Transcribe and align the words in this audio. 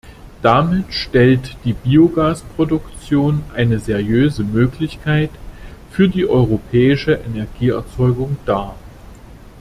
Damit 0.41 0.95
stellt 0.95 1.57
die 1.63 1.73
Biogasproduktion 1.73 3.43
eine 3.53 3.77
seriöse 3.77 4.43
Möglichkeit 4.43 5.29
für 5.91 6.09
die 6.09 6.27
europäische 6.27 7.11
Energieerzeugung 7.23 8.35
dar. 8.47 8.79